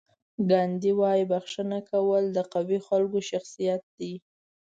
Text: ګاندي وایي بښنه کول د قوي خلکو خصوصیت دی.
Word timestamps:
ګاندي 0.49 0.91
وایي 0.99 1.23
بښنه 1.31 1.79
کول 1.89 2.23
د 2.31 2.37
قوي 2.53 2.79
خلکو 2.87 3.17
خصوصیت 3.23 3.83
دی. 3.97 4.13